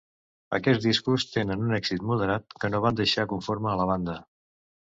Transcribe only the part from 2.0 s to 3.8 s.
moderat que no van deixar conforme a